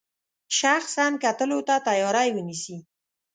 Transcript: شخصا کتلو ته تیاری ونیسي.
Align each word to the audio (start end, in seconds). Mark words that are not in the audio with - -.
شخصا 0.59 1.07
کتلو 1.23 1.59
ته 1.67 1.75
تیاری 1.87 2.29
ونیسي. 2.33 2.77